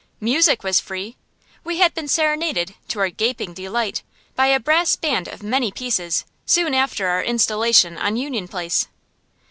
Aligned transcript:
Music 0.19 0.63
was 0.63 0.79
free; 0.79 1.15
we 1.63 1.77
had 1.77 1.93
been 1.93 2.07
serenaded, 2.07 2.73
to 2.87 2.97
our 2.99 3.11
gaping 3.11 3.53
delight, 3.53 4.01
by 4.35 4.47
a 4.47 4.59
brass 4.59 4.95
band 4.95 5.27
of 5.27 5.43
many 5.43 5.71
pieces, 5.71 6.25
soon 6.43 6.73
after 6.73 7.07
our 7.07 7.21
installation 7.23 7.99
on 7.99 8.15
Union 8.15 8.47
Place. 8.47 8.87